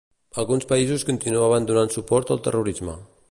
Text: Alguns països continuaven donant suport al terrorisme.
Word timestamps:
Alguns 0.43 0.65
països 0.71 1.05
continuaven 1.09 1.69
donant 1.73 1.93
suport 1.97 2.35
al 2.37 2.43
terrorisme. 2.49 2.97